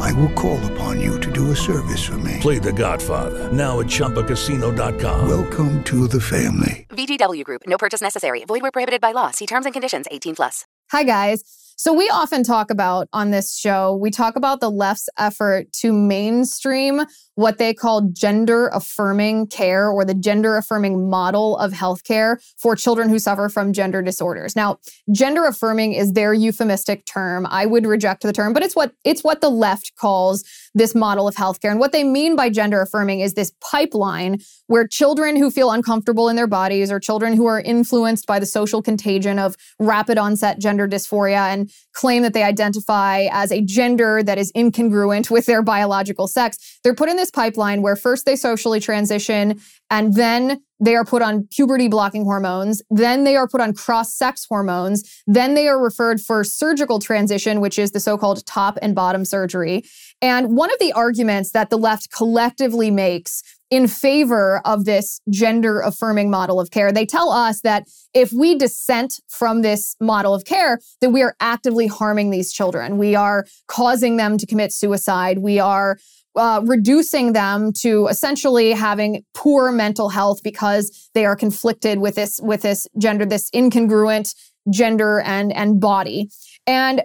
[0.00, 2.38] I will call upon you to do a service for me.
[2.40, 5.28] Play The Godfather now at ChumbaCasino.com.
[5.28, 6.86] Welcome to the family.
[6.90, 7.62] VGW Group.
[7.66, 8.44] No purchase necessary.
[8.44, 9.30] Void where prohibited by law.
[9.30, 10.06] See terms and conditions.
[10.10, 10.64] 18 plus.
[10.92, 11.42] Hi, guys.
[11.78, 15.92] So, we often talk about on this show, we talk about the left's effort to
[15.92, 17.02] mainstream
[17.36, 23.08] what they call gender affirming care or the gender affirming model of healthcare for children
[23.08, 24.56] who suffer from gender disorders.
[24.56, 24.78] Now,
[25.12, 27.46] gender affirming is their euphemistic term.
[27.48, 31.28] I would reject the term, but it's what it's what the left calls this model
[31.28, 31.70] of healthcare.
[31.70, 36.28] And what they mean by gender affirming is this pipeline where children who feel uncomfortable
[36.28, 40.58] in their bodies or children who are influenced by the social contagion of rapid onset
[40.58, 45.62] gender dysphoria and claim that they identify as a gender that is incongruent with their
[45.62, 50.94] biological sex, they're put in this pipeline where first they socially transition and then they
[50.94, 52.82] are put on puberty blocking hormones.
[52.90, 55.22] Then they are put on cross sex hormones.
[55.26, 59.24] Then they are referred for surgical transition, which is the so called top and bottom
[59.24, 59.84] surgery.
[60.20, 65.80] And one of the arguments that the left collectively makes in favor of this gender
[65.80, 70.44] affirming model of care, they tell us that if we dissent from this model of
[70.44, 72.96] care, that we are actively harming these children.
[72.96, 75.38] We are causing them to commit suicide.
[75.38, 75.98] We are
[76.36, 82.40] uh, reducing them to essentially having poor mental health because they are conflicted with this
[82.42, 84.34] with this gender this incongruent
[84.70, 86.28] gender and and body
[86.66, 87.02] and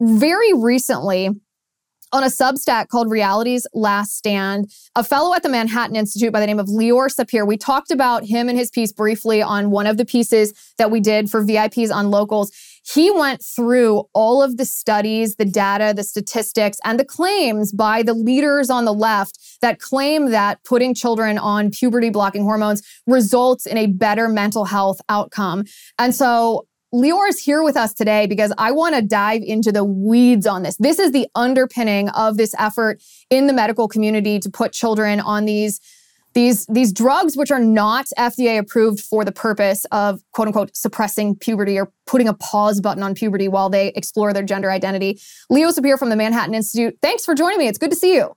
[0.00, 1.30] very recently
[2.12, 6.46] on a substack called Reality's Last Stand, a fellow at the Manhattan Institute by the
[6.46, 7.46] name of Leor Sapir.
[7.46, 11.00] We talked about him and his piece briefly on one of the pieces that we
[11.00, 12.50] did for VIPs on locals.
[12.82, 18.02] He went through all of the studies, the data, the statistics, and the claims by
[18.02, 23.66] the leaders on the left that claim that putting children on puberty blocking hormones results
[23.66, 25.64] in a better mental health outcome.
[25.98, 29.84] And so Leor is here with us today because I want to dive into the
[29.84, 30.76] weeds on this.
[30.78, 35.44] This is the underpinning of this effort in the medical community to put children on
[35.44, 35.80] these
[36.34, 41.36] these these drugs which are not FDA approved for the purpose of quote unquote suppressing
[41.36, 45.20] puberty or putting a pause button on puberty while they explore their gender identity.
[45.50, 46.96] Leor Sapir from the Manhattan Institute.
[47.02, 47.68] Thanks for joining me.
[47.68, 48.34] It's good to see you.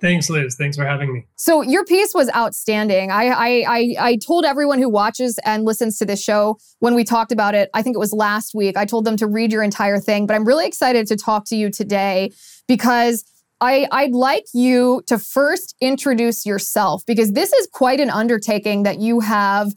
[0.00, 0.56] Thanks, Liz.
[0.56, 1.26] Thanks for having me.
[1.36, 3.12] So your piece was outstanding.
[3.12, 7.04] I, I I I told everyone who watches and listens to this show when we
[7.04, 7.70] talked about it.
[7.72, 8.76] I think it was last week.
[8.76, 11.56] I told them to read your entire thing, but I'm really excited to talk to
[11.56, 12.32] you today
[12.66, 13.24] because
[13.62, 18.98] I, I'd like you to first introduce yourself because this is quite an undertaking that
[18.98, 19.72] you have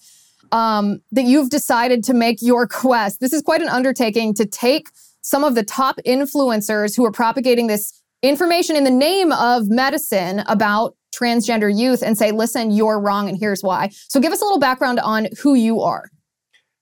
[0.51, 3.19] um, that you've decided to make your quest.
[3.19, 4.89] This is quite an undertaking to take
[5.21, 10.43] some of the top influencers who are propagating this information in the name of medicine
[10.47, 13.89] about transgender youth and say, listen, you're wrong, and here's why.
[14.09, 16.09] So, give us a little background on who you are.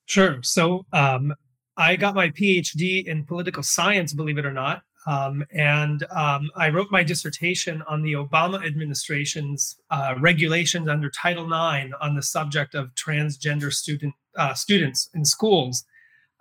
[0.06, 0.42] Sure.
[0.42, 1.34] So, um,
[1.76, 6.70] I got my PhD in political science, believe it or not, um, and um, I
[6.70, 12.74] wrote my dissertation on the Obama administration's uh, regulations under Title IX on the subject
[12.74, 15.84] of transgender student uh, students in schools.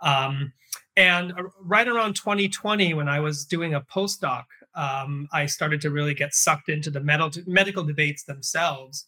[0.00, 0.52] Um,
[0.96, 6.14] and right around 2020, when I was doing a postdoc, um, I started to really
[6.14, 9.06] get sucked into the medical medical debates themselves,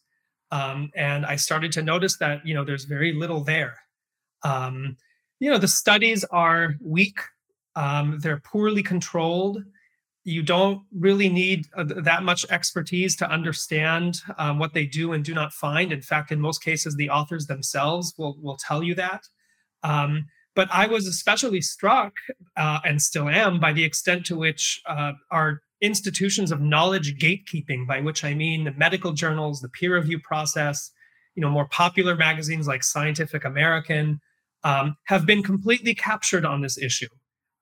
[0.50, 3.76] um, and I started to notice that you know there's very little there.
[4.42, 4.96] Um,
[5.40, 7.18] you know the studies are weak
[7.76, 9.62] um, they're poorly controlled.
[10.24, 15.24] You don't really need uh, that much expertise to understand um, what they do and
[15.24, 15.92] do not find.
[15.92, 19.22] In fact, in most cases, the authors themselves will, will tell you that.
[19.82, 22.14] Um, but I was especially struck,
[22.56, 27.86] uh, and still am, by the extent to which uh, our institutions of knowledge gatekeeping,
[27.86, 30.90] by which I mean the medical journals, the peer review process,
[31.34, 34.20] you know, more popular magazines like Scientific American,
[34.62, 37.08] um, have been completely captured on this issue.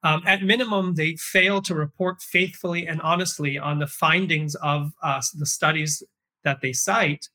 [0.05, 5.23] Um, at minimum, they fail to report faithfully and honestly on the findings of uh,
[5.39, 6.03] the studies
[6.45, 7.29] that they cite.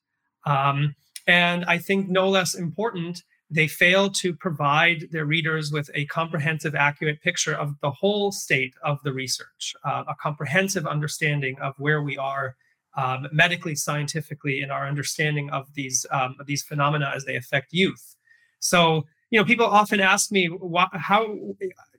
[0.45, 0.95] Um,
[1.27, 6.75] and I think no less important, they fail to provide their readers with a comprehensive,
[6.75, 12.01] accurate picture of the whole state of the research, uh, a comprehensive understanding of where
[12.01, 12.55] we are
[12.97, 17.71] um, medically, scientifically, in our understanding of these um, of these phenomena as they affect
[17.71, 18.15] youth.
[18.59, 21.35] So you know, people often ask me, why, how,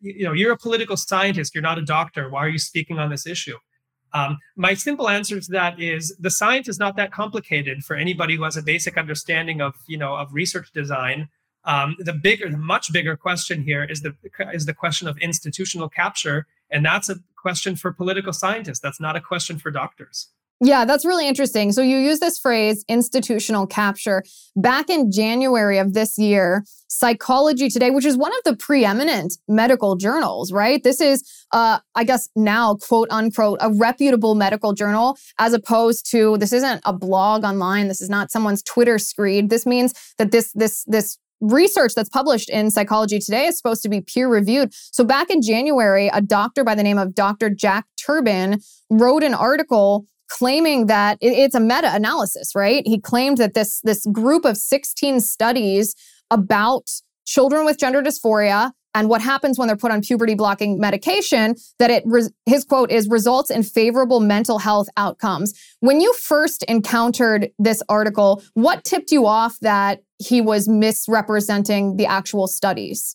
[0.00, 2.30] you know, you're a political scientist, you're not a doctor.
[2.30, 3.56] Why are you speaking on this issue?
[4.14, 8.36] Um, my simple answer to that is the science is not that complicated for anybody
[8.36, 11.28] who has a basic understanding of you know of research design.
[11.64, 14.14] Um, the bigger, the much bigger question here is the
[14.54, 18.80] is the question of institutional capture, and that's a question for political scientists.
[18.80, 20.28] That's not a question for doctors.
[20.60, 21.70] Yeah, that's really interesting.
[21.70, 24.24] So you use this phrase institutional capture.
[24.56, 29.94] Back in January of this year, Psychology Today, which is one of the preeminent medical
[29.94, 30.82] journals, right?
[30.82, 31.22] This is,
[31.52, 36.80] uh, I guess now, quote unquote, a reputable medical journal, as opposed to this isn't
[36.84, 37.86] a blog online.
[37.86, 39.50] This is not someone's Twitter screed.
[39.50, 43.88] This means that this this this research that's published in Psychology Today is supposed to
[43.88, 44.74] be peer reviewed.
[44.74, 47.48] So back in January, a doctor by the name of Dr.
[47.48, 52.86] Jack Turban wrote an article claiming that it's a meta analysis, right?
[52.86, 55.94] He claimed that this, this group of 16 studies
[56.30, 56.88] about
[57.24, 61.90] children with gender dysphoria and what happens when they're put on puberty blocking medication that
[61.90, 62.04] it
[62.46, 68.42] his quote is results in favorable mental health outcomes when you first encountered this article
[68.54, 73.14] what tipped you off that he was misrepresenting the actual studies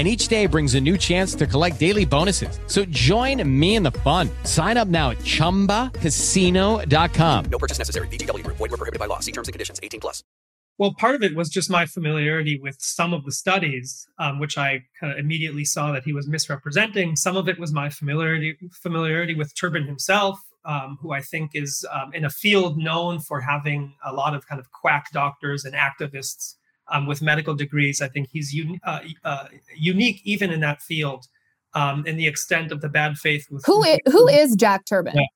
[0.00, 2.58] and each day brings a new chance to collect daily bonuses.
[2.66, 4.30] So join me in the fun.
[4.44, 7.44] Sign up now at ChumbaCasino.com.
[7.50, 8.08] No purchase necessary.
[8.08, 8.42] VGW.
[8.44, 9.18] Void were prohibited by law.
[9.18, 9.78] See terms and conditions.
[9.82, 10.24] 18 plus.
[10.78, 14.56] Well, part of it was just my familiarity with some of the studies, um, which
[14.56, 17.16] I kind of immediately saw that he was misrepresenting.
[17.16, 21.84] Some of it was my familiarity familiarity with Turban himself, um, who I think is
[21.92, 25.74] um, in a field known for having a lot of kind of quack doctors and
[25.74, 26.54] activists
[26.90, 28.00] um, with medical degrees.
[28.00, 29.46] I think he's un- uh, uh,
[29.76, 31.26] unique even in that field
[31.74, 33.46] um, in the extent of the bad faith.
[33.50, 35.14] With who is, who is Jack Turban?
[35.16, 35.26] Yeah.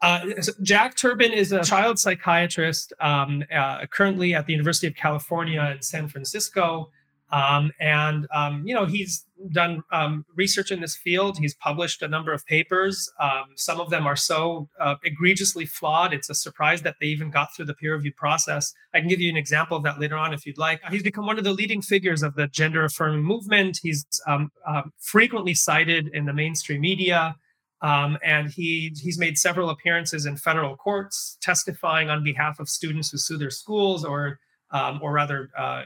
[0.00, 4.94] Uh, so Jack Turban is a child psychiatrist um, uh, currently at the University of
[4.94, 6.90] California in San Francisco.
[7.30, 11.38] Um, and um, you know he's done um, research in this field.
[11.38, 13.10] He's published a number of papers.
[13.20, 17.30] Um, some of them are so uh, egregiously flawed; it's a surprise that they even
[17.30, 18.72] got through the peer review process.
[18.94, 20.80] I can give you an example of that later on if you'd like.
[20.90, 23.80] He's become one of the leading figures of the gender affirming movement.
[23.82, 27.36] He's um, uh, frequently cited in the mainstream media.
[27.80, 33.10] Um, and he he's made several appearances in federal courts, testifying on behalf of students
[33.10, 35.84] who sue their schools or um, or rather uh,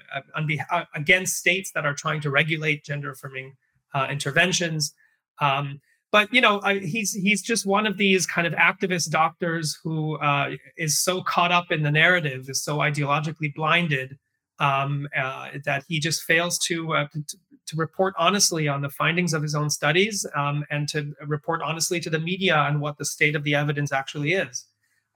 [0.71, 3.55] uh, against states that are trying to regulate gender affirming
[3.95, 4.95] uh, interventions.
[5.41, 5.81] Um,
[6.11, 10.19] but you know, I, he's he's just one of these kind of activist doctors who
[10.19, 14.19] uh, is so caught up in the narrative, is so ideologically blinded
[14.63, 17.37] um, uh, that he just fails to, uh, to,
[17.67, 21.99] to report honestly on the findings of his own studies um, and to report honestly
[21.99, 24.67] to the media on what the state of the evidence actually is.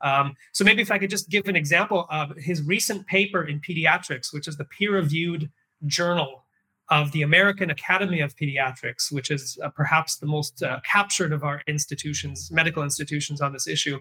[0.02, 3.60] Um, so maybe if I could just give an example of his recent paper in
[3.60, 5.50] pediatrics, which is the peer-reviewed
[5.86, 6.44] journal
[6.88, 11.42] of the American Academy of Pediatrics, which is uh, perhaps the most uh, captured of
[11.42, 13.98] our institutions, medical institutions on this issue.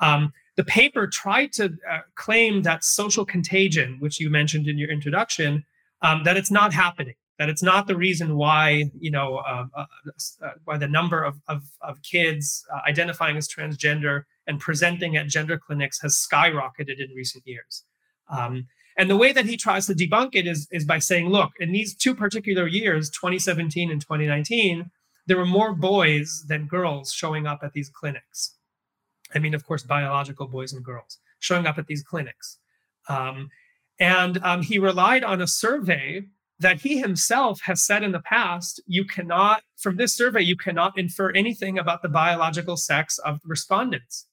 [0.00, 4.90] Um, the paper tried to uh, claim that social contagion, which you mentioned in your
[4.90, 5.64] introduction,
[6.02, 9.84] um, that it's not happening, that it's not the reason why, you know, uh, uh,
[10.42, 15.58] uh, why the number of, of, of kids identifying as transgender and presenting at gender
[15.58, 17.84] clinics has skyrocketed in recent years.
[18.30, 18.66] Um,
[18.96, 21.72] and the way that he tries to debunk it is, is by saying, look, in
[21.72, 24.90] these two particular years, 2017 and 2019,
[25.26, 28.56] there were more boys than girls showing up at these clinics.
[29.34, 32.58] I mean, of course, biological boys and girls showing up at these clinics.
[33.08, 33.50] Um,
[33.98, 36.22] and um, he relied on a survey
[36.58, 40.98] that he himself has said in the past you cannot, from this survey, you cannot
[40.98, 44.26] infer anything about the biological sex of respondents.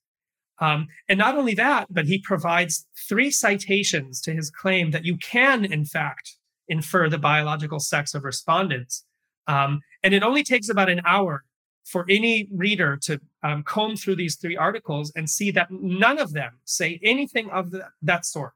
[0.62, 5.18] Um, and not only that, but he provides three citations to his claim that you
[5.18, 6.36] can, in fact,
[6.68, 9.06] infer the biological sex of respondents.
[9.48, 11.44] Um, and it only takes about an hour
[11.86, 16.34] for any reader to um, comb through these three articles and see that none of
[16.34, 18.54] them say anything of the, that sort.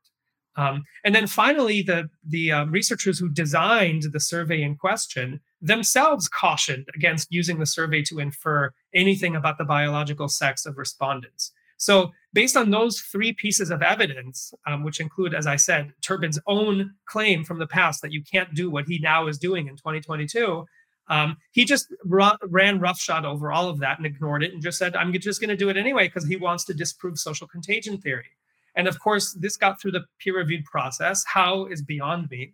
[0.55, 6.27] Um, and then finally, the, the um, researchers who designed the survey in question themselves
[6.27, 11.51] cautioned against using the survey to infer anything about the biological sex of respondents.
[11.83, 16.39] So, based on those three pieces of evidence, um, which include, as I said, Turban's
[16.47, 19.75] own claim from the past that you can't do what he now is doing in
[19.75, 20.65] 2022,
[21.09, 24.95] um, he just ran roughshod over all of that and ignored it and just said,
[24.95, 28.31] I'm just going to do it anyway because he wants to disprove social contagion theory.
[28.75, 31.25] And of course, this got through the peer reviewed process.
[31.27, 32.53] How is beyond me.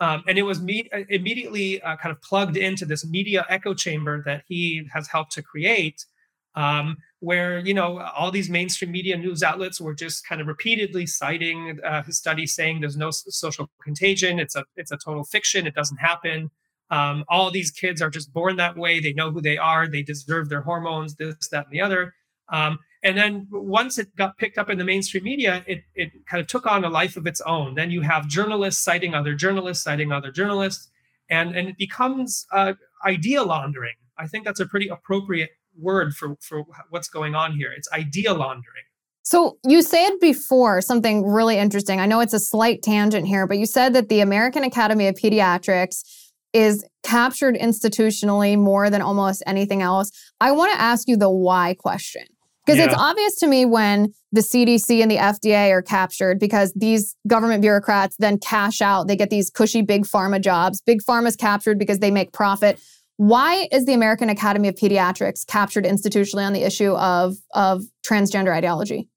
[0.00, 3.74] Um, and it was me- uh, immediately uh, kind of plugged into this media echo
[3.74, 6.06] chamber that he has helped to create,
[6.54, 11.06] um, where you know all these mainstream media news outlets were just kind of repeatedly
[11.06, 14.38] citing uh, his study, saying there's no social contagion.
[14.38, 15.66] It's a it's a total fiction.
[15.66, 16.50] It doesn't happen.
[16.90, 18.98] Um, all these kids are just born that way.
[18.98, 19.86] They know who they are.
[19.86, 21.14] They deserve their hormones.
[21.14, 22.14] This, that, and the other.
[22.52, 26.40] Um, and then once it got picked up in the mainstream media, it, it kind
[26.40, 27.74] of took on a life of its own.
[27.74, 30.90] Then you have journalists citing other journalists, citing other journalists,
[31.30, 32.74] and, and it becomes uh,
[33.06, 33.94] idea laundering.
[34.18, 37.72] I think that's a pretty appropriate word for, for what's going on here.
[37.76, 38.84] It's idea laundering.
[39.22, 42.00] So you said before something really interesting.
[42.00, 45.14] I know it's a slight tangent here, but you said that the American Academy of
[45.14, 46.02] Pediatrics
[46.52, 50.10] is captured institutionally more than almost anything else.
[50.40, 52.24] I want to ask you the why question.
[52.66, 52.86] Because yeah.
[52.86, 57.62] it's obvious to me when the CDC and the FDA are captured because these government
[57.62, 59.08] bureaucrats then cash out.
[59.08, 60.80] They get these cushy big pharma jobs.
[60.80, 62.80] Big pharma's captured because they make profit.
[63.20, 68.50] Why is the American Academy of Pediatrics captured institutionally on the issue of, of transgender
[68.50, 69.10] ideology?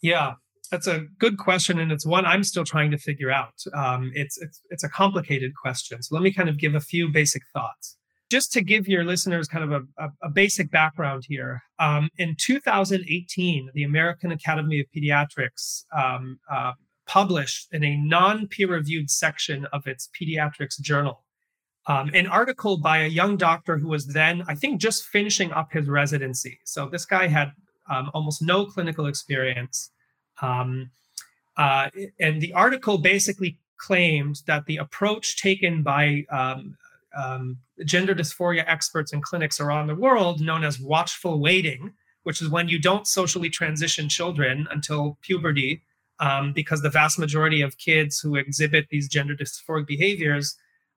[0.00, 0.34] Yeah,
[0.70, 3.54] that's a good question, and it's one I'm still trying to figure out.
[3.74, 6.00] Um, it's, it's it's a complicated question.
[6.00, 7.96] So let me kind of give a few basic thoughts
[8.30, 12.36] just to give your listeners kind of a, a, a basic background here, um, in
[12.38, 16.74] 2018, the American Academy of Pediatrics um, uh,
[17.08, 21.24] published in a non peer reviewed section of its pediatrics journal
[21.90, 25.72] um, an article by a young doctor who was then, I think, just finishing up
[25.72, 26.60] his residency.
[26.64, 27.50] So this guy had
[27.88, 29.90] um, almost no clinical experience.
[30.40, 30.90] Um,
[31.56, 36.76] uh, and the article basically claimed that the approach taken by um,
[37.16, 41.92] um, gender dysphoria experts in clinics around the world known as watchful waiting,
[42.22, 45.82] which is when you don't socially transition children until puberty,
[46.20, 50.56] um, because the vast majority of kids who exhibit these gender dysphoric behaviors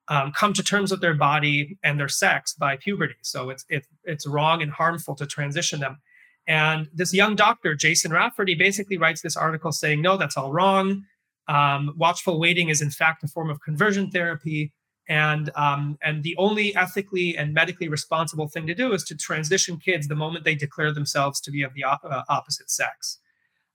[0.09, 3.15] um, come to terms with their body and their sex by puberty.
[3.21, 5.99] So it's it, it's wrong and harmful to transition them.
[6.47, 11.05] And this young doctor, Jason Rafferty, basically writes this article saying, no, that's all wrong.
[11.47, 14.73] Um, watchful waiting is in fact a form of conversion therapy
[15.09, 19.77] and um, and the only ethically and medically responsible thing to do is to transition
[19.77, 23.19] kids the moment they declare themselves to be of the op- uh, opposite sex.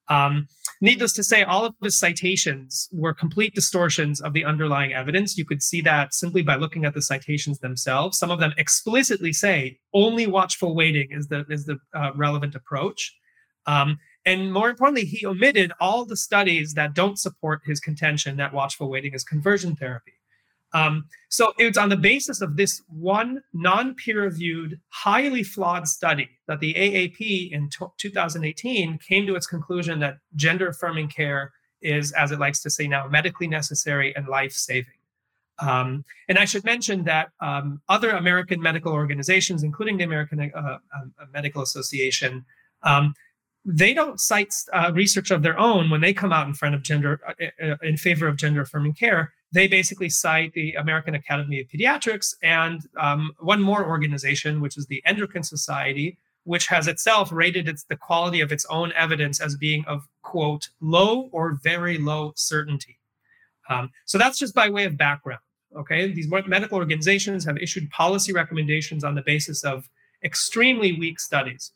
[0.08, 0.48] Um,
[0.80, 5.36] needless to say, all of his citations were complete distortions of the underlying evidence.
[5.36, 8.18] You could see that simply by looking at the citations themselves.
[8.18, 13.14] Some of them explicitly say only watchful waiting is the is the uh, relevant approach.
[13.66, 18.52] Um, and more importantly, he omitted all the studies that don't support his contention that
[18.52, 20.17] watchful waiting is conversion therapy.
[20.74, 26.28] Um, so it's on the basis of this one non peer reviewed, highly flawed study
[26.46, 32.12] that the AAP in t- 2018 came to its conclusion that gender affirming care is,
[32.12, 34.92] as it likes to say now, medically necessary and life saving.
[35.60, 40.60] Um, and I should mention that um, other American medical organizations, including the American uh,
[40.60, 40.78] uh,
[41.32, 42.44] Medical Association,
[42.82, 43.14] um,
[43.64, 46.82] they don't cite uh, research of their own when they come out in front of
[46.82, 51.60] gender uh, uh, in favor of gender affirming care they basically cite the American Academy
[51.60, 57.32] of Pediatrics and um, one more organization, which is the Endocrine Society, which has itself
[57.32, 61.98] rated its the quality of its own evidence as being of quote low or very
[61.98, 62.98] low certainty.
[63.68, 65.40] Um, so that's just by way of background.
[65.76, 69.88] Okay, these medical organizations have issued policy recommendations on the basis of
[70.24, 71.72] extremely weak studies.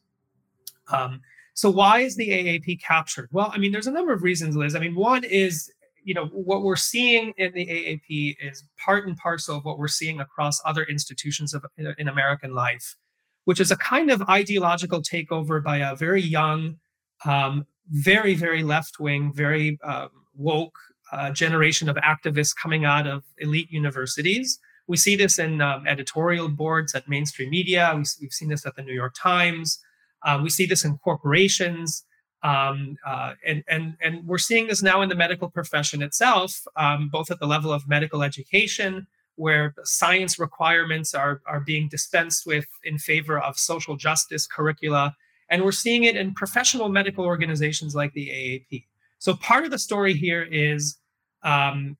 [0.91, 1.21] Um,
[1.55, 3.29] so why is the AAP captured?
[3.31, 4.75] Well, I mean, there's a number of reasons, Liz.
[4.75, 5.71] I mean, one is
[6.05, 9.89] you know what we're seeing in the AAP is part and parcel of what we're
[9.89, 12.97] seeing across other institutions of in American life,
[13.45, 16.77] which is a kind of ideological takeover by a very young,
[17.25, 20.79] um, very very left wing, very um, woke
[21.13, 24.59] uh, generation of activists coming out of elite universities.
[24.89, 27.93] We see this in um, editorial boards at mainstream media.
[27.95, 29.79] We, have seen this at the New York Times.
[30.25, 32.05] Uh, we see this in corporations.
[32.43, 37.09] Um, uh, and, and, and we're seeing this now in the medical profession itself, um,
[37.09, 39.07] both at the level of medical education,
[39.37, 45.17] where science requirements are, are being dispensed with in favor of social justice curricula.
[45.49, 48.87] And we're seeing it in professional medical organizations like the AAP.
[49.19, 50.97] So part of the story here is
[51.45, 51.97] um,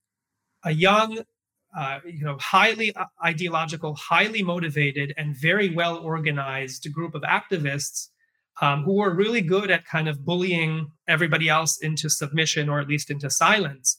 [0.65, 1.21] a young,
[1.77, 8.09] uh, you know, highly uh, ideological, highly motivated, and very well organized group of activists
[8.61, 12.89] um, who were really good at kind of bullying everybody else into submission or at
[12.89, 13.99] least into silence.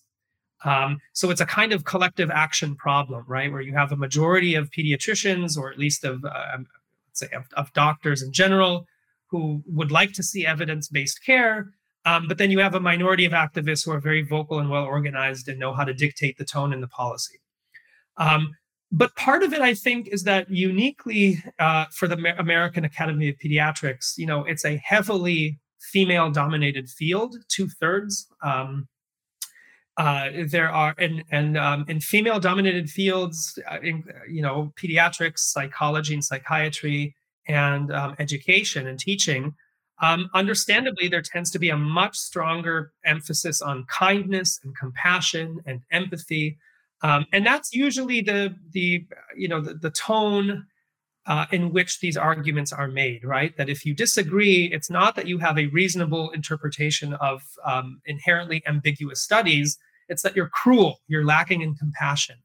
[0.64, 3.52] Um, so it's a kind of collective action problem, right?
[3.52, 7.46] Where you have a majority of pediatricians, or at least of, uh, let's say, of,
[7.54, 8.88] of, doctors in general,
[9.28, 11.74] who would like to see evidence-based care.
[12.06, 14.86] Um, but then you have a minority of activists who are very vocal and well
[14.86, 17.40] organized and know how to dictate the tone and the policy.
[18.18, 18.52] Um,
[18.96, 23.36] but part of it, I think, is that uniquely uh, for the American Academy of
[23.44, 28.28] Pediatrics, you know, it's a heavily female-dominated field, two thirds.
[28.44, 28.88] Um,
[29.98, 36.14] uh, there are and and um, in female-dominated fields, uh, in, you know, pediatrics, psychology,
[36.14, 37.16] and psychiatry,
[37.48, 39.56] and um, education and teaching.
[40.04, 45.82] Um, understandably, there tends to be a much stronger emphasis on kindness and compassion and
[45.92, 46.60] empathy
[47.04, 49.06] um, and that's usually the the
[49.36, 50.66] you know the, the tone
[51.26, 53.56] uh, in which these arguments are made, right?
[53.58, 58.64] That if you disagree, it's not that you have a reasonable interpretation of um, inherently
[58.68, 59.78] ambiguous studies.
[60.10, 62.38] It's that you're cruel, you're lacking in compassion,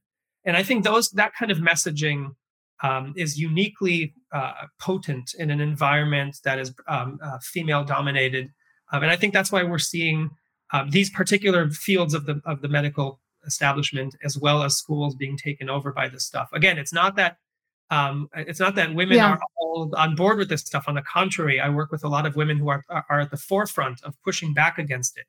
[0.45, 2.35] and I think those that kind of messaging
[2.83, 8.51] um, is uniquely uh, potent in an environment that is um, uh, female dominated,
[8.93, 10.31] um, and I think that's why we're seeing
[10.73, 15.37] um, these particular fields of the of the medical establishment as well as schools being
[15.37, 16.49] taken over by this stuff.
[16.53, 17.39] Again, it's not that
[17.91, 19.31] um, it's not that women yeah.
[19.33, 20.85] are all on board with this stuff.
[20.89, 23.37] On the contrary, I work with a lot of women who are are at the
[23.37, 25.25] forefront of pushing back against it.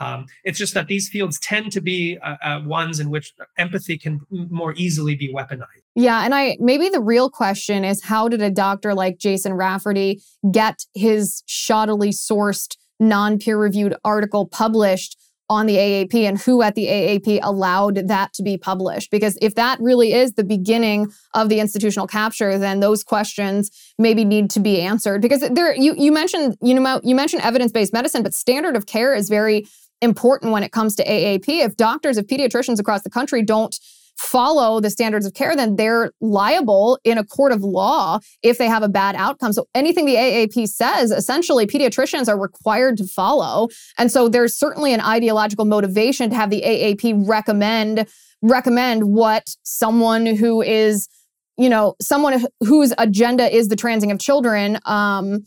[0.00, 3.98] Um, it's just that these fields tend to be uh, uh, ones in which empathy
[3.98, 5.82] can more easily be weaponized.
[5.96, 10.22] Yeah, and I maybe the real question is how did a doctor like Jason Rafferty
[10.52, 15.16] get his shoddily sourced, non-peer-reviewed article published
[15.50, 19.10] on the AAP and who at the AAP allowed that to be published.
[19.10, 24.24] Because if that really is the beginning of the institutional capture, then those questions maybe
[24.24, 25.22] need to be answered.
[25.22, 28.86] Because there, you you mentioned you know you mentioned evidence based medicine, but standard of
[28.86, 29.66] care is very
[30.00, 31.48] important when it comes to AAP.
[31.48, 33.74] If doctors, if pediatricians across the country don't
[34.18, 38.66] follow the standards of care, then they're liable in a court of law if they
[38.66, 39.52] have a bad outcome.
[39.52, 43.68] So anything the AAP says, essentially, pediatricians are required to follow.
[43.96, 48.08] And so there's certainly an ideological motivation to have the AAP recommend
[48.40, 51.08] recommend what someone who is,
[51.56, 54.78] you know, someone whose agenda is the transing of children.
[54.84, 55.44] Um,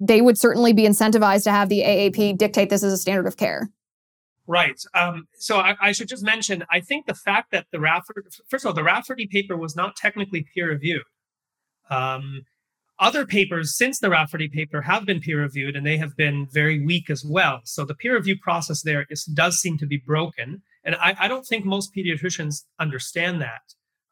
[0.00, 3.36] they would certainly be incentivized to have the AAP dictate this as a standard of
[3.36, 3.70] care.
[4.46, 4.80] Right.
[4.94, 8.64] Um, so I, I, should just mention, I think the fact that the Rafferty, first
[8.64, 11.04] of all, the Rafferty paper was not technically peer reviewed.
[11.88, 12.42] Um,
[12.98, 16.84] other papers since the Rafferty paper have been peer reviewed and they have been very
[16.84, 17.60] weak as well.
[17.64, 20.62] So the peer review process there is, does seem to be broken.
[20.84, 23.62] And I, I don't think most pediatricians understand that.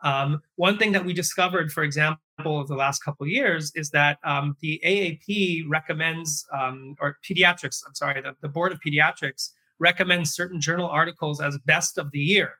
[0.02, 3.90] Um, one thing that we discovered, for example, of the last couple of years is
[3.90, 9.50] that um, the AAP recommends, um, or pediatrics, I'm sorry, the, the Board of Pediatrics
[9.82, 12.52] recommends certain journal articles as best of the year.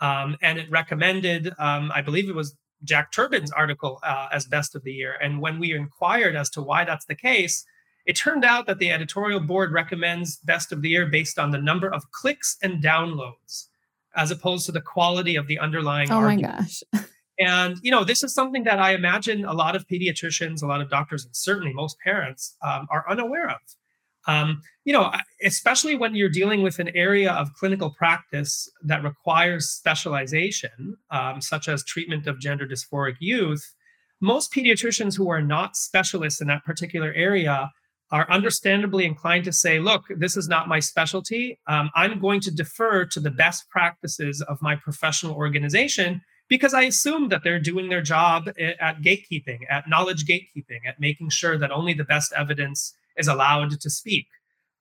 [0.00, 4.74] Um, and it recommended, um, I believe it was Jack Turban's article uh, as best
[4.74, 5.14] of the year.
[5.22, 7.64] And when we inquired as to why that's the case,
[8.04, 11.58] it turned out that the editorial board recommends best of the year based on the
[11.58, 13.68] number of clicks and downloads,
[14.14, 16.10] as opposed to the quality of the underlying.
[16.10, 16.42] Oh argument.
[16.42, 16.82] my gosh.
[17.38, 20.80] and you know, this is something that I imagine a lot of pediatricians, a lot
[20.80, 23.60] of doctors, and certainly most parents um, are unaware of.
[24.26, 25.12] Um, you know,
[25.42, 31.68] especially when you're dealing with an area of clinical practice that requires specialization, um, such
[31.68, 33.74] as treatment of gender dysphoric youth,
[34.20, 37.70] most pediatricians who are not specialists in that particular area
[38.10, 41.58] are understandably inclined to say, look, this is not my specialty.
[41.66, 46.82] Um, I'm going to defer to the best practices of my professional organization because I
[46.82, 51.72] assume that they're doing their job at gatekeeping, at knowledge gatekeeping, at making sure that
[51.72, 54.26] only the best evidence is allowed to speak.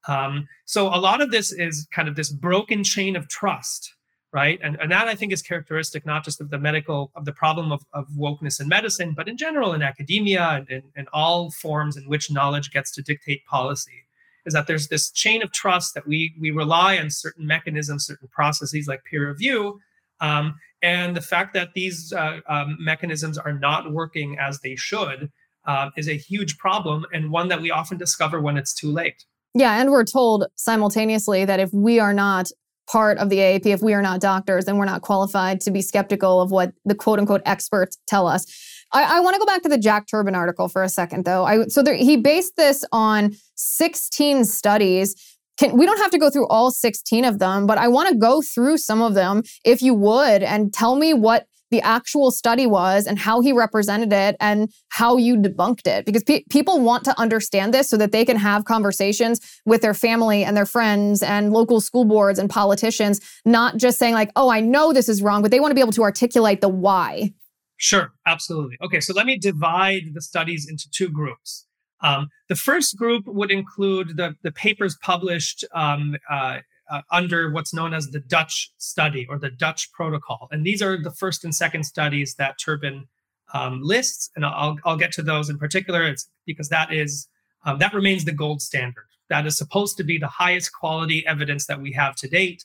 [0.08, 3.94] Um, so a lot of this is kind of this broken chain of trust,
[4.32, 4.60] right?
[4.62, 7.72] And, and that I think is characteristic not just of the medical, of the problem
[7.72, 12.04] of, of wokeness in medicine, but in general in academia and in, all forms in
[12.08, 14.04] which knowledge gets to dictate policy.
[14.46, 18.28] Is that there's this chain of trust that we we rely on certain mechanisms, certain
[18.28, 19.80] processes like peer review,
[20.22, 25.32] um, and the fact that these uh, um, mechanisms are not working as they should
[25.68, 29.26] uh, is a huge problem and one that we often discover when it's too late.
[29.54, 32.50] Yeah, and we're told simultaneously that if we are not
[32.88, 35.82] part of the AAP, if we are not doctors, then we're not qualified to be
[35.82, 38.46] skeptical of what the quote unquote experts tell us.
[38.92, 41.46] I, I want to go back to the Jack Turban article for a second, though.
[41.46, 45.16] I, so there, he based this on 16 studies.
[45.58, 48.16] Can, we don't have to go through all 16 of them, but I want to
[48.16, 52.68] go through some of them, if you would, and tell me what the actual study
[52.68, 56.06] was and how he represented it and how you debunked it.
[56.06, 59.94] Because pe- people want to understand this so that they can have conversations with their
[59.94, 64.50] family and their friends and local school boards and politicians, not just saying, like, oh,
[64.50, 67.34] I know this is wrong, but they want to be able to articulate the why.
[67.78, 68.78] Sure, absolutely.
[68.82, 71.68] Okay, so let me divide the studies into two groups.
[72.02, 77.74] Um, the first group would include the, the papers published um, uh, uh, under what's
[77.74, 80.48] known as the Dutch study or the Dutch protocol.
[80.52, 83.08] And these are the first and second studies that Turban
[83.54, 86.04] um, lists, and I'll, I'll get to those in particular.
[86.04, 87.28] It's because that is
[87.66, 89.06] um, that remains the gold standard.
[89.30, 92.64] That is supposed to be the highest quality evidence that we have to date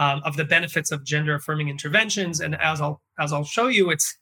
[0.00, 2.40] um, of the benefits of gender affirming interventions.
[2.40, 4.16] And as I'll as I'll show you, it's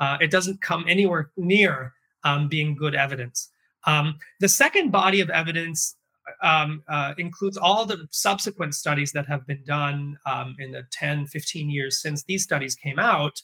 [0.00, 1.92] uh, it doesn't come anywhere near
[2.24, 3.50] um, being good evidence.
[3.86, 5.96] Um, the second body of evidence
[6.42, 11.26] um, uh, includes all the subsequent studies that have been done um, in the 10,
[11.26, 13.40] 15 years since these studies came out.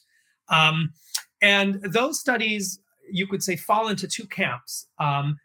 [0.49, 0.93] Um,
[1.41, 4.87] and those studies, you could say, fall into two camps.
[4.99, 5.37] Um,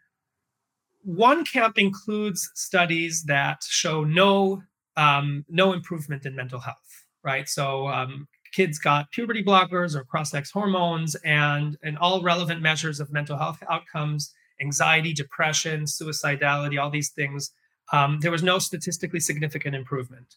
[1.03, 4.63] one camp includes studies that show no
[4.97, 7.47] um, no improvement in mental health, right?
[7.47, 13.11] So um, kids got puberty blockers or cross-sex hormones and and all relevant measures of
[13.11, 17.51] mental health outcomes anxiety, depression, suicidality, all these things,
[17.91, 20.35] um, there was no statistically significant improvement.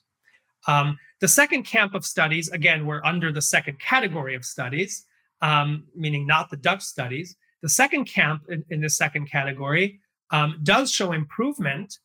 [0.66, 5.06] Um, the second camp of studies, again, we're under the second category of studies,
[5.42, 7.36] um, meaning not the Dutch studies.
[7.62, 11.98] The second camp in, in the second category um, does show improvement,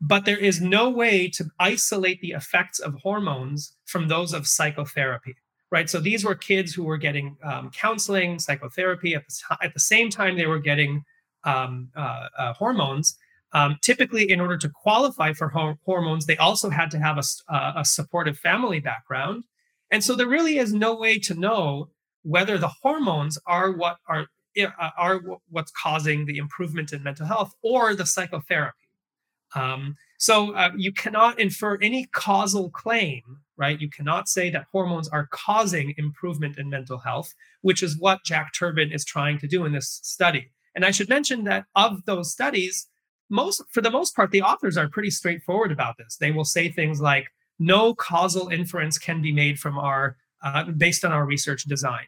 [0.00, 5.36] but there is no way to isolate the effects of hormones from those of psychotherapy
[5.74, 5.90] right?
[5.90, 10.08] So these were kids who were getting um, counseling, psychotherapy at the, at the same
[10.08, 11.04] time they were getting
[11.44, 13.16] um, uh, uh, hormones.
[13.52, 17.54] Um, typically, in order to qualify for ho- hormones, they also had to have a,
[17.54, 19.44] uh, a supportive family background.
[19.90, 21.90] And so there really is no way to know
[22.22, 24.26] whether the hormones are what are
[24.60, 28.78] uh, are what's causing the improvement in mental health or the psychotherapy.
[29.54, 33.22] Um, so uh, you cannot infer any causal claim,
[33.56, 33.80] right?
[33.80, 38.52] You cannot say that hormones are causing improvement in mental health, which is what Jack
[38.54, 40.50] Turban is trying to do in this study.
[40.74, 42.88] And I should mention that of those studies,
[43.30, 46.16] most for the most part, the authors are pretty straightforward about this.
[46.16, 47.26] They will say things like,
[47.58, 52.06] "No causal inference can be made from our uh, based on our research design."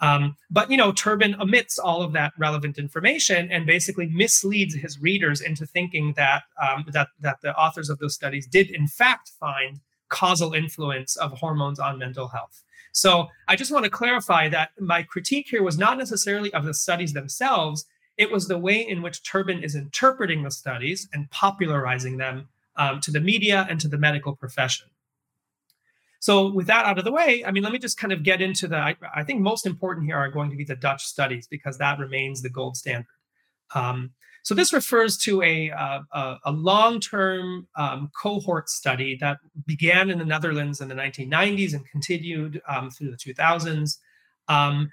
[0.00, 5.00] Um, but you know, Turban omits all of that relevant information and basically misleads his
[5.00, 9.32] readers into thinking that um, that that the authors of those studies did in fact
[9.40, 12.62] find causal influence of hormones on mental health.
[12.92, 16.74] So I just want to clarify that my critique here was not necessarily of the
[16.74, 17.84] studies themselves,
[18.16, 23.00] it was the way in which Turban is interpreting the studies and popularizing them um,
[23.00, 24.88] to the media and to the medical profession.
[26.20, 28.40] So, with that out of the way, I mean, let me just kind of get
[28.40, 28.76] into the.
[28.76, 31.98] I, I think most important here are going to be the Dutch studies because that
[31.98, 33.06] remains the gold standard.
[33.74, 39.36] Um, so, this refers to a, uh, a, a long term um, cohort study that
[39.66, 43.98] began in the Netherlands in the 1990s and continued um, through the 2000s.
[44.48, 44.90] Um,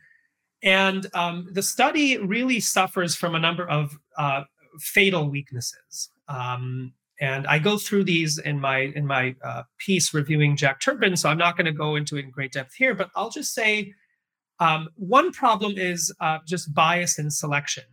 [0.63, 4.43] and um, the study really suffers from a number of uh,
[4.80, 6.10] fatal weaknesses.
[6.28, 11.15] Um, and I go through these in my in my uh, piece reviewing Jack Turban,
[11.15, 12.95] so I'm not going to go into it in great depth here.
[12.95, 13.93] But I'll just say
[14.60, 17.84] um, one problem is uh, just bias in selection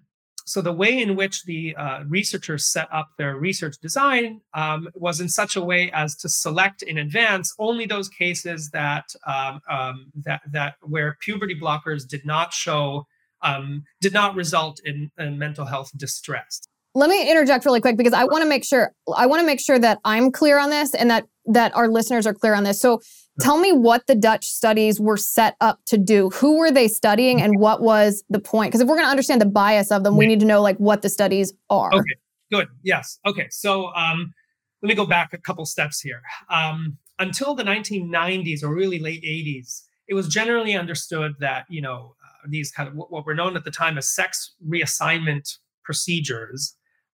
[0.49, 5.21] so the way in which the uh, researchers set up their research design um, was
[5.21, 10.07] in such a way as to select in advance only those cases that um, um,
[10.15, 13.05] that that where puberty blockers did not show
[13.43, 16.63] um, did not result in, in mental health distress.
[16.95, 19.61] Let me interject really quick because I want to make sure I want to make
[19.61, 22.81] sure that I'm clear on this and that that our listeners are clear on this.
[22.81, 23.01] So
[23.41, 26.31] Tell me what the Dutch studies were set up to do.
[26.31, 28.71] Who were they studying and what was the point?
[28.71, 30.77] Because if we're going to understand the bias of them, we need to know like
[30.79, 31.93] what the studies are.
[31.95, 32.15] Okay,
[32.51, 32.69] good.
[32.83, 33.19] Yes.
[33.27, 33.47] Okay.
[33.51, 34.35] So um,
[34.83, 36.23] let me go back a couple steps here.
[36.51, 42.15] Um, until the 1990s or really late 80s, it was generally understood that, you know,
[42.25, 46.75] uh, these kind of what were known at the time as sex reassignment procedures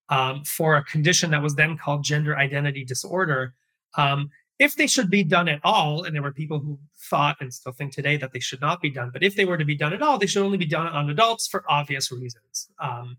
[0.09, 3.53] um, for a condition that was then called gender identity disorder
[3.97, 4.29] um,
[4.63, 7.73] if they should be done at all, and there were people who thought and still
[7.73, 9.91] think today that they should not be done, but if they were to be done
[9.91, 12.69] at all, they should only be done on adults for obvious reasons.
[12.80, 13.17] Um,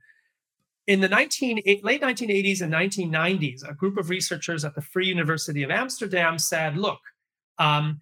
[0.87, 5.63] in the 19, late 1980s and 1990s, a group of researchers at the Free University
[5.63, 7.01] of Amsterdam said, look,
[7.59, 8.01] um,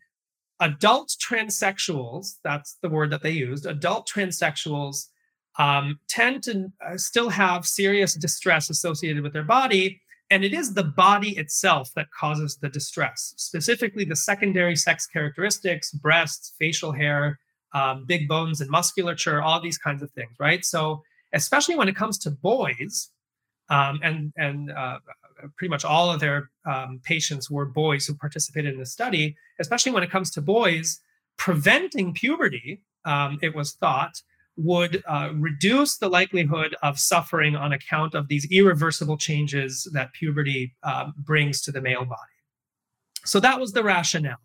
[0.61, 5.09] adult transsexuals, that's the word that they used, adult transsexuals
[5.59, 10.01] um, tend to uh, still have serious distress associated with their body
[10.33, 15.93] and it is the body itself that causes the distress, specifically the secondary sex characteristics,
[15.93, 17.39] breasts, facial hair,
[17.75, 20.65] um, big bones and musculature, all these kinds of things, right?
[20.65, 21.03] So,
[21.35, 23.11] especially when it comes to boys,
[23.69, 25.01] um, and and uh,
[25.59, 29.37] pretty much all of their um, patients were boys who participated in the study.
[29.61, 31.01] Especially when it comes to boys,
[31.37, 34.23] preventing puberty, um, it was thought,
[34.57, 40.75] would uh, reduce the likelihood of suffering on account of these irreversible changes that puberty
[40.83, 42.21] uh, brings to the male body.
[43.25, 44.37] So that was the rationale.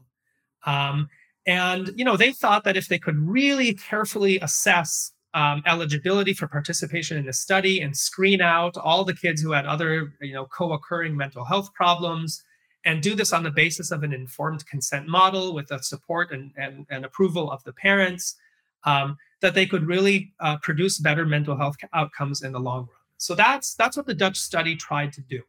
[0.66, 1.10] Um,
[1.46, 6.48] and you know, they thought that if they could really carefully assess um, eligibility for
[6.48, 10.46] participation in the study and screen out all the kids who had other, you know,
[10.46, 12.44] co-occurring mental health problems,
[12.86, 16.52] and do this on the basis of an informed consent model with the support and,
[16.56, 18.36] and, and approval of the parents,
[18.84, 22.90] um, that they could really uh, produce better mental health outcomes in the long run.
[23.18, 25.42] So that's that's what the Dutch study tried to do.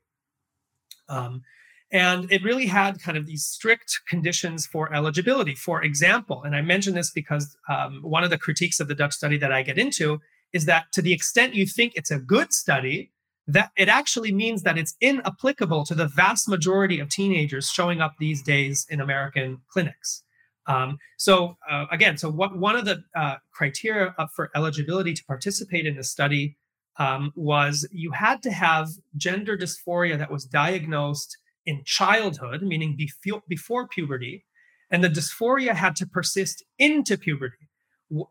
[1.08, 1.42] Um,
[1.90, 5.54] and it really had kind of these strict conditions for eligibility.
[5.54, 9.14] For example, and I mention this because um, one of the critiques of the Dutch
[9.14, 10.20] study that I get into
[10.52, 13.10] is that to the extent you think it's a good study,
[13.46, 18.14] that it actually means that it's inapplicable to the vast majority of teenagers showing up
[18.18, 20.22] these days in American clinics.
[20.68, 25.86] Um, so uh, again, so what one of the uh, criteria for eligibility to participate
[25.86, 26.56] in the study
[26.98, 33.42] um, was you had to have gender dysphoria that was diagnosed in childhood, meaning before,
[33.48, 34.44] before puberty,
[34.90, 37.68] and the dysphoria had to persist into puberty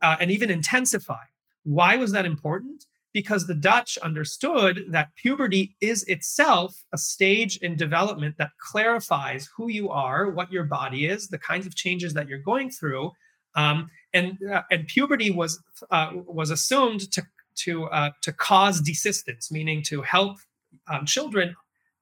[0.02, 1.24] uh, and even intensify.
[1.64, 2.86] Why was that important?
[3.18, 9.72] Because the Dutch understood that puberty is itself a stage in development that clarifies who
[9.72, 13.06] you are, what your body is, the kinds of changes that you're going through.
[13.56, 17.24] Um, and, uh, and puberty was, uh, was assumed to,
[17.64, 20.38] to, uh, to cause desistance, meaning to help
[20.88, 21.56] um, children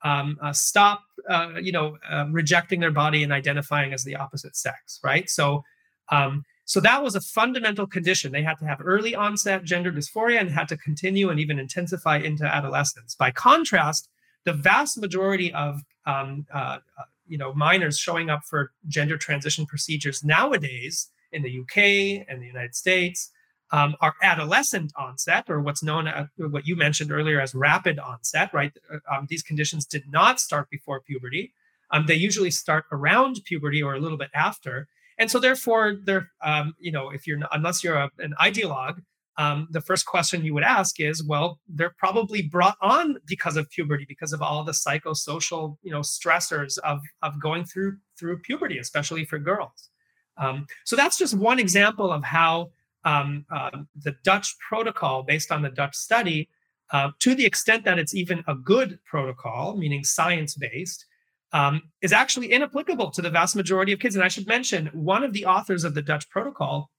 [0.04, 4.58] um, uh, stop, uh, you know, uh, rejecting their body and identifying as the opposite
[4.58, 5.30] sex, right?
[5.30, 5.64] So,
[6.12, 8.32] um, so that was a fundamental condition.
[8.32, 12.18] They had to have early onset gender dysphoria and had to continue and even intensify
[12.18, 13.16] into adolescence.
[13.16, 14.10] By contrast,
[14.46, 19.66] the vast majority of um, uh, uh, you know minors showing up for gender transition
[19.66, 23.32] procedures nowadays in the UK and the United States
[23.72, 28.54] um, are adolescent onset, or what's known as what you mentioned earlier as rapid onset,
[28.54, 28.72] right?
[28.92, 31.52] Uh, um, these conditions did not start before puberty.
[31.92, 34.88] Um, they usually start around puberty or a little bit after.
[35.18, 39.02] And so, therefore, they're, um, you know, if you're, unless you're a, an ideologue,
[39.38, 43.70] um, the first question you would ask is, well, they're probably brought on because of
[43.70, 48.78] puberty, because of all the psychosocial, you know, stressors of, of going through through puberty,
[48.78, 49.90] especially for girls.
[50.38, 52.72] Um, so that's just one example of how
[53.04, 56.50] um, uh, the Dutch protocol based on the Dutch study,
[56.92, 61.06] uh, to the extent that it's even a good protocol, meaning science based,
[61.54, 64.16] um, is actually inapplicable to the vast majority of kids.
[64.16, 66.90] And I should mention, one of the authors of the Dutch protocol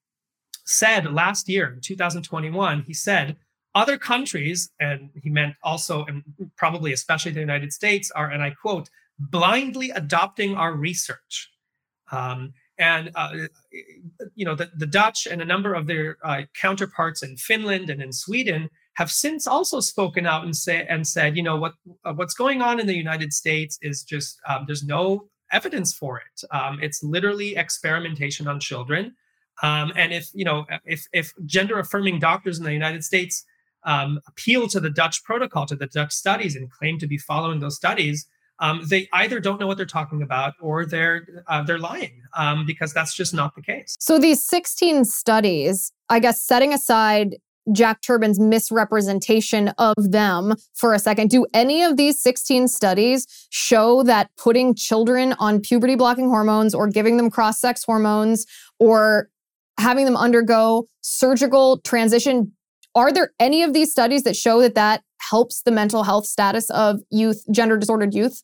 [0.65, 3.37] said last year, in 2021, he said,
[3.75, 6.23] other countries, and he meant also, and
[6.57, 11.51] probably especially the United States, are, and I quote, blindly adopting our research.
[12.11, 13.33] Um, and uh,
[14.35, 18.03] you know the, the Dutch and a number of their uh, counterparts in Finland and
[18.03, 22.15] in Sweden have since also spoken out and say and said, you know what uh,
[22.15, 26.45] what's going on in the United States is just um, there's no evidence for it.
[26.51, 29.15] Um, it's literally experimentation on children.
[29.63, 33.45] Um, and if you know if if gender affirming doctors in the United States
[33.85, 37.61] um, appeal to the Dutch protocol, to the Dutch studies, and claim to be following
[37.61, 38.27] those studies,
[38.61, 42.65] um, they either don't know what they're talking about or they're uh, they're lying um,
[42.65, 43.95] because that's just not the case.
[44.01, 47.37] So these 16 studies, I guess, setting aside
[47.73, 54.03] Jack Turban's misrepresentation of them for a second, do any of these 16 studies show
[54.05, 58.47] that putting children on puberty blocking hormones or giving them cross sex hormones
[58.79, 59.29] or
[59.79, 62.53] having them undergo surgical transition
[62.97, 66.71] are there any of these studies that show that that helps the mental health status
[66.71, 68.43] of youth, gender disordered youth?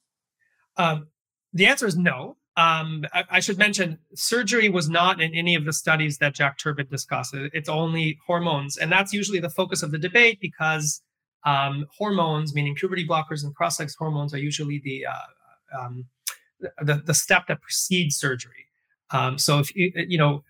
[0.77, 1.09] Um,
[1.55, 2.37] the answer is no.
[2.57, 6.59] Um, I, I, should mention surgery was not in any of the studies that Jack
[6.59, 7.35] Turban discussed.
[7.35, 8.77] It's only hormones.
[8.77, 11.01] And that's usually the focus of the debate because
[11.47, 16.05] um, hormones, meaning puberty blockers and cross sex hormones, are usually the, uh, um,
[16.83, 18.67] the, the step that precedes surgery.
[19.12, 20.45] Um, so if you, you know,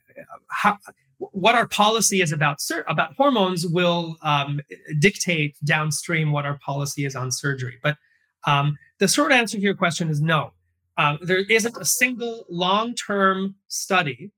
[0.49, 0.79] how,
[1.19, 4.61] what our policy is about about hormones will um,
[4.99, 7.79] dictate downstream what our policy is on surgery.
[7.83, 7.97] But
[8.47, 10.53] um, the short answer to your question is no.
[10.97, 14.31] Um, there isn't a single long-term study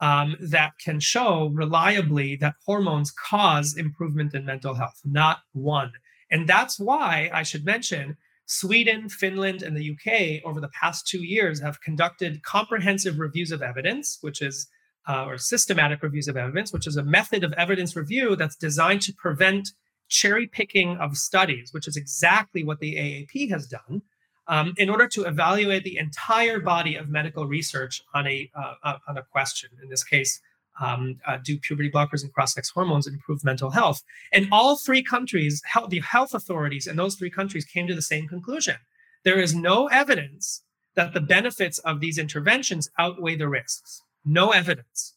[0.00, 5.00] um, that can show reliably that hormones cause improvement in mental health.
[5.04, 5.92] Not one.
[6.30, 8.16] And that's why I should mention
[8.46, 13.62] Sweden, Finland, and the UK over the past two years have conducted comprehensive reviews of
[13.62, 14.68] evidence, which is
[15.08, 19.02] uh, or systematic reviews of evidence, which is a method of evidence review that's designed
[19.02, 19.70] to prevent
[20.08, 24.02] cherry picking of studies, which is exactly what the AAP has done,
[24.48, 28.98] um, in order to evaluate the entire body of medical research on a uh, uh
[29.08, 29.70] on a question.
[29.82, 30.40] In this case,
[30.80, 34.02] um, uh, do puberty blockers and cross-sex hormones improve mental health?
[34.32, 38.02] And all three countries, health, the health authorities in those three countries came to the
[38.02, 38.76] same conclusion.
[39.24, 40.62] There is no evidence
[40.94, 44.02] that the benefits of these interventions outweigh the risks.
[44.24, 45.14] No evidence.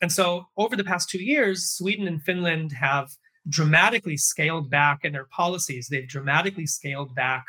[0.00, 3.16] And so, over the past two years, Sweden and Finland have
[3.48, 5.88] dramatically scaled back in their policies.
[5.88, 7.46] They've dramatically scaled back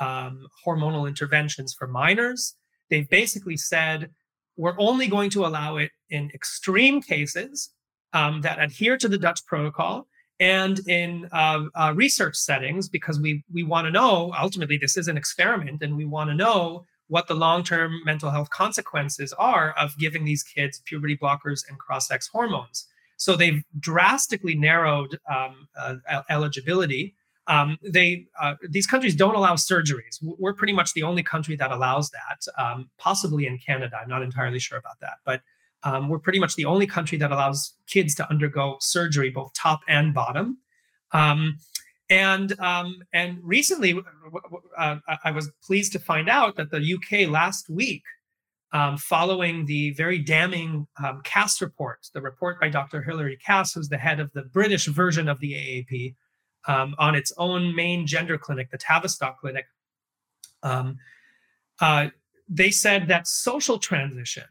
[0.00, 2.56] um, hormonal interventions for minors.
[2.88, 4.10] They've basically said
[4.56, 7.70] we're only going to allow it in extreme cases
[8.12, 10.08] um, that adhere to the Dutch protocol
[10.40, 15.06] and in uh, uh, research settings because we we want to know ultimately this is
[15.06, 19.96] an experiment and we want to know what the long-term mental health consequences are of
[19.98, 22.86] giving these kids puberty blockers and cross-sex hormones.
[23.16, 25.96] So they've drastically narrowed um, uh,
[26.30, 27.14] eligibility.
[27.46, 30.18] Um, they uh, these countries don't allow surgeries.
[30.22, 33.98] We're pretty much the only country that allows that, um, possibly in Canada.
[34.00, 35.40] I'm not entirely sure about that, but
[35.82, 39.80] um, we're pretty much the only country that allows kids to undergo surgery, both top
[39.88, 40.58] and bottom.
[41.12, 41.58] Um,
[42.08, 44.00] and um, and recently,
[44.76, 48.02] uh, I was pleased to find out that the UK last week,
[48.72, 53.02] um, following the very damning um, Cass report, the report by Dr.
[53.02, 56.14] Hilary Cass, who's the head of the British version of the AAP,
[56.66, 59.66] um, on its own main gender clinic, the Tavistock Clinic,
[61.80, 62.08] uh,
[62.48, 64.44] they said that social transition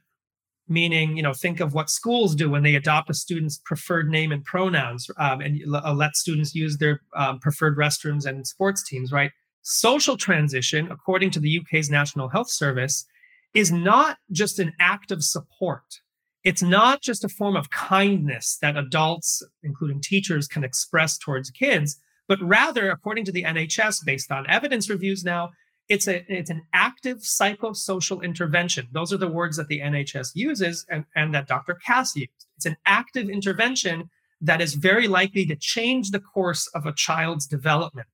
[0.70, 4.32] meaning you know think of what schools do when they adopt a student's preferred name
[4.32, 9.12] and pronouns um, and uh, let students use their um, preferred restrooms and sports teams
[9.12, 9.32] right?
[9.62, 13.06] Social transition according to the uk's national health service
[13.54, 16.02] is not just an act of support
[16.44, 22.00] it's not just a form of kindness that adults including teachers can express towards kids
[22.28, 25.50] but rather according to the nhs based on evidence reviews now
[25.90, 28.88] it's a it's an active psychosocial intervention.
[28.92, 31.74] Those are the words that the NHS uses and, and that Dr.
[31.74, 32.46] Cass used.
[32.56, 37.48] It's an active intervention that is very likely to change the course of a child's
[37.48, 38.08] development.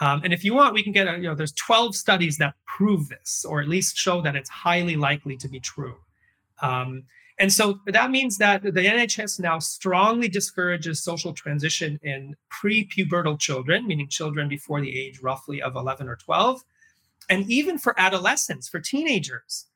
[0.00, 2.54] Um, and if you want, we can get a, you know, there's 12 studies that
[2.66, 5.96] prove this, or at least show that it's highly likely to be true.
[6.62, 7.04] Um,
[7.40, 13.86] and so that means that the NHS now strongly discourages social transition in pre-pubertal children,
[13.86, 16.62] meaning children before the age roughly of 11 or 12,
[17.30, 19.66] and even for adolescents, for teenagers,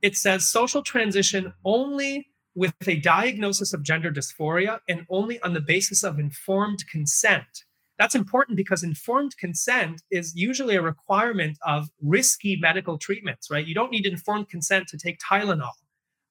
[0.00, 5.60] it says social transition only with a diagnosis of gender dysphoria and only on the
[5.60, 7.64] basis of informed consent.
[7.98, 13.66] That's important because informed consent is usually a requirement of risky medical treatments, right?
[13.66, 15.72] You don't need informed consent to take Tylenol,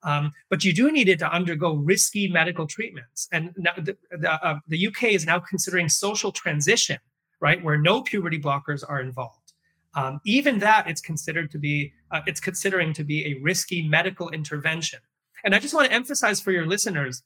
[0.04, 3.28] um, but you do need it to undergo risky medical treatments.
[3.32, 6.98] And the, the, uh, the UK is now considering social transition,
[7.42, 9.54] right, where no puberty blockers are involved.
[9.96, 14.30] Um, even that it's considered to be uh, it's considering to be a risky medical
[14.30, 15.00] intervention.
[15.44, 17.24] And I just want to emphasize for your listeners,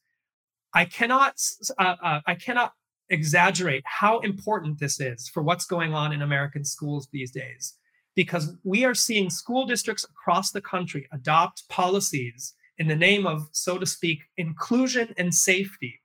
[0.74, 1.36] I cannot
[1.78, 2.74] uh, uh, I cannot
[3.10, 7.74] exaggerate how important this is for what's going on in American schools these days,
[8.16, 13.50] because we are seeing school districts across the country adopt policies in the name of,
[13.52, 16.02] so to speak, inclusion and safety,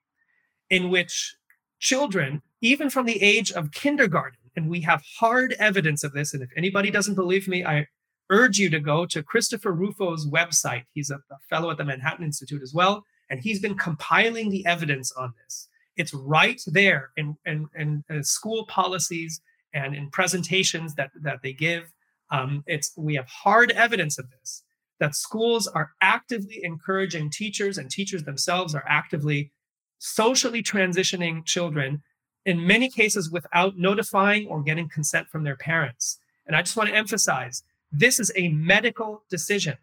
[0.71, 1.37] in which
[1.79, 6.35] children, even from the age of kindergarten, and we have hard evidence of this.
[6.35, 7.87] And if anybody doesn't believe me, I
[8.31, 10.85] urge you to go to Christopher Rufo's website.
[10.93, 13.05] He's a, fellow at the Manhattan Institute as well.
[13.31, 15.69] And he's been compiling the evidence on this.
[15.97, 19.41] It's right there in, in, in, in school policies
[19.73, 21.93] and in presentations that, that they give.
[22.31, 24.65] Um, it's we have hard evidence of this
[25.01, 29.53] that schools are actively encouraging teachers and teachers themselves are actively
[29.99, 32.03] socially transitioning children
[32.45, 36.19] in many cases without notifying or getting consent from their parents.
[36.47, 39.77] And I just want to emphasize this is a medical decision.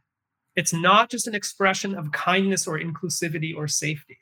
[0.56, 4.18] It's not just an expression of kindness or inclusivity or safety.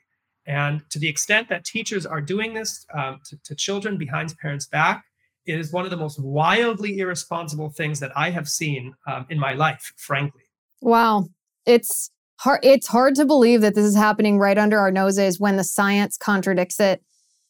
[0.46, 4.66] And to the extent that teachers are doing this um, to, to children behind parents'
[4.66, 5.04] back,
[5.46, 9.38] it is one of the most wildly irresponsible things that I have seen um, in
[9.38, 10.43] my life, frankly.
[10.84, 11.28] Wow.
[11.64, 15.56] It's hard, it's hard to believe that this is happening right under our noses when
[15.56, 17.02] the science contradicts it.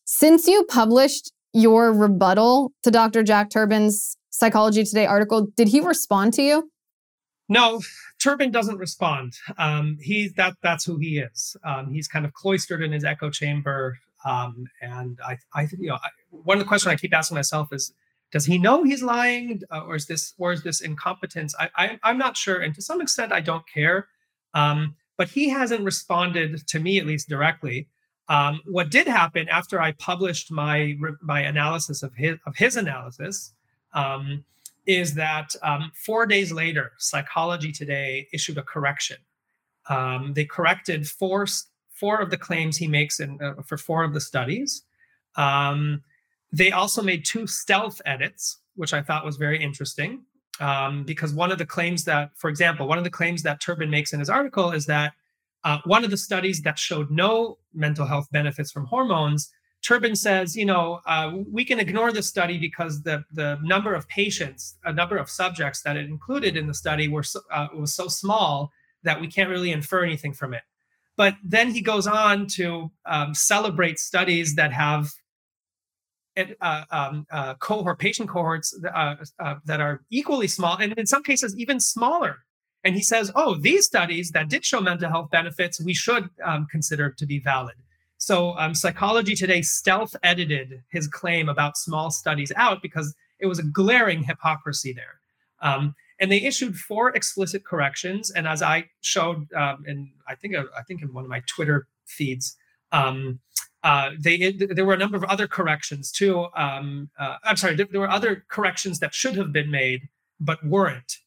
[0.05, 3.25] Since you published your rebuttal to Dr.
[3.25, 6.71] Jack Turban's Psychology Today article, did he respond to you?
[7.49, 7.81] No,
[8.23, 9.33] Turban doesn't respond.
[9.59, 11.57] Um, he's that that's who he is.
[11.65, 13.99] Um, he's kind of cloistered in his echo chamber.
[14.25, 17.73] Um, and I, I, you know, I, one of the questions I keep asking myself
[17.73, 17.93] is,
[18.35, 21.55] does he know he's lying, uh, or is this, or is this incompetence?
[21.57, 24.09] I, I, am not sure, and to some extent, I don't care.
[24.55, 27.87] Um, but he hasn't responded to me, at least directly.
[28.29, 33.53] Um, what did happen after I published my my analysis of his of his analysis
[33.93, 34.45] um,
[34.85, 39.19] is that um, four days later, Psychology Today issued a correction.
[39.89, 41.47] Um, they corrected four
[41.93, 44.83] four of the claims he makes in, uh, for four of the studies.
[45.37, 46.03] Um,
[46.61, 48.43] they also made two stealth edits,
[48.81, 50.13] which I thought was very interesting.
[50.61, 53.91] um, because one of the claims that, for example, one of the claims that Turban
[53.91, 55.13] makes in his article is that
[55.65, 59.51] uh, one of the studies that showed no mental health benefits from hormones,
[59.83, 64.09] Turban says, you know, uh, we can ignore the study because the the number of
[64.09, 67.95] patients, a number of subjects that it included in the study were so, uh, was
[67.95, 68.71] so small
[69.03, 70.63] that we can't really infer anything from it.
[71.17, 75.11] But then he goes on to um, celebrate studies that have
[76.37, 81.23] uh, um, uh, cohort patient cohorts uh, uh, that are equally small, and in some
[81.23, 82.39] cases even smaller.
[82.83, 86.67] And he says, "Oh, these studies that did show mental health benefits, we should um,
[86.71, 87.77] consider to be valid."
[88.19, 93.59] So, um, Psychology Today stealth edited his claim about small studies out because it was
[93.59, 95.21] a glaring hypocrisy there.
[95.61, 98.31] Um, and they issued four explicit corrections.
[98.31, 101.87] And as I showed, um, and I think I think in one of my Twitter
[102.07, 102.57] feeds,
[102.93, 103.41] um,
[103.85, 106.47] uh, they there were a number of other corrections too.
[106.57, 110.09] Um, uh, I'm sorry, there, there, were other corrections that should have been made
[110.41, 111.19] but weren't,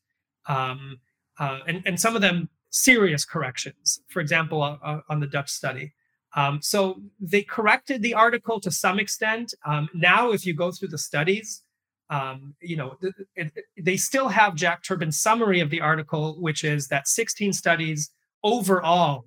[0.47, 0.99] um,
[1.39, 4.01] uh, and and some of them serious corrections.
[4.09, 4.61] For example,
[5.07, 5.93] on the Dutch study.
[6.35, 9.53] Um, so they corrected the article to some extent.
[9.65, 11.63] Um, now, if you go through the studies,
[12.09, 12.97] um, you know,
[13.35, 18.11] it, they still have Jack Turban's summary of the article, which is that 16 studies
[18.43, 19.25] overall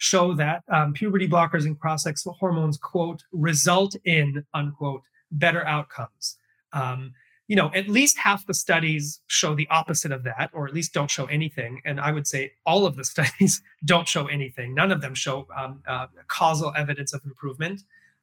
[0.00, 6.38] show that um, puberty blockers and cross-sex hormones, quote, result in, unquote, better outcomes.
[6.72, 7.12] Um,
[7.48, 10.94] you know, at least half the studies show the opposite of that, or at least
[10.94, 11.82] don't show anything.
[11.84, 14.74] And I would say all of the studies don't show anything.
[14.74, 17.82] None of them show um, uh, causal evidence of improvement.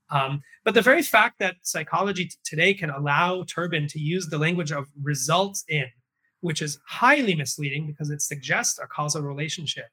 [0.09, 4.39] Um, but the very fact that psychology t- today can allow Turban to use the
[4.39, 5.85] language of results in,
[6.41, 9.89] which is highly misleading because it suggests a causal relationship,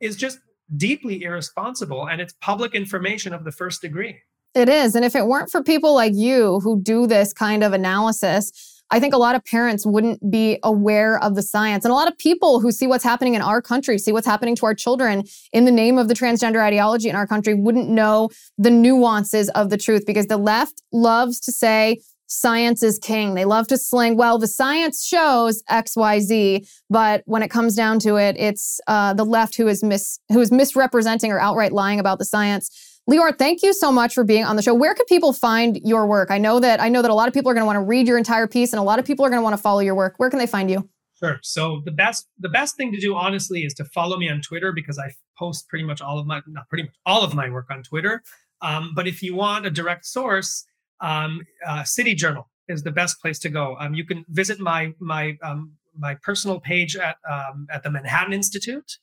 [0.00, 0.38] is just
[0.74, 2.08] deeply irresponsible.
[2.08, 4.20] And it's public information of the first degree.
[4.54, 4.94] It is.
[4.94, 9.00] And if it weren't for people like you who do this kind of analysis, I
[9.00, 11.84] think a lot of parents wouldn't be aware of the science.
[11.84, 14.54] And a lot of people who see what's happening in our country, see what's happening
[14.56, 18.30] to our children in the name of the transgender ideology in our country, wouldn't know
[18.56, 23.34] the nuances of the truth because the left loves to say, science is king.
[23.34, 28.16] They love to sling, well, the science shows XYZ, but when it comes down to
[28.16, 32.18] it, it's uh, the left who is mis who is misrepresenting or outright lying about
[32.18, 32.70] the science.
[33.08, 34.74] Leor, thank you so much for being on the show.
[34.74, 36.30] Where can people find your work?
[36.30, 37.84] I know that I know that a lot of people are going to want to
[37.84, 39.80] read your entire piece, and a lot of people are going to want to follow
[39.80, 40.14] your work.
[40.16, 40.88] Where can they find you?
[41.18, 41.38] Sure.
[41.42, 44.72] So the best the best thing to do, honestly, is to follow me on Twitter
[44.72, 47.66] because I post pretty much all of my not pretty much all of my work
[47.70, 48.22] on Twitter.
[48.60, 50.66] Um, but if you want a direct source,
[51.00, 53.76] um, uh, City Journal is the best place to go.
[53.78, 58.32] Um, you can visit my my um, my personal page at um, at the Manhattan
[58.32, 58.98] Institute,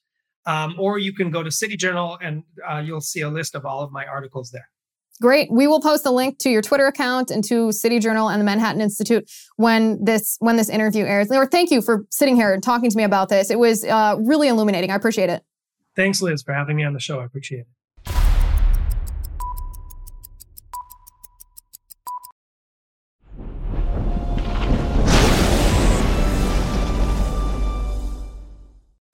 [0.45, 3.65] um, or you can go to City Journal and uh, you'll see a list of
[3.65, 4.69] all of my articles there.
[5.21, 5.51] Great.
[5.51, 8.45] We will post a link to your Twitter account and to City Journal and the
[8.45, 11.31] Manhattan Institute when this when this interview airs.
[11.31, 13.51] Or thank you for sitting here and talking to me about this.
[13.51, 14.91] It was uh, really illuminating.
[14.91, 15.43] I appreciate it.
[15.95, 17.19] Thanks, Liz, for having me on the show.
[17.19, 17.67] I appreciate it.